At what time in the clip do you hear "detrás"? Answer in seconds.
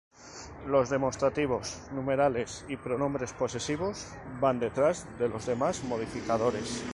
4.59-5.05